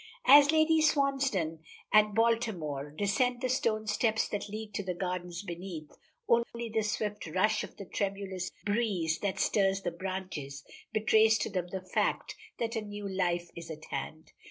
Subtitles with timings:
[0.25, 1.59] As Lady Swansdown
[1.93, 5.91] and Baltimore descend the stone steps that lead to the gardens beneath,
[6.27, 11.67] only the swift rush of the tremulous breeze that stirs the branches betrays to them
[11.67, 14.31] the fact that a new life is at hand.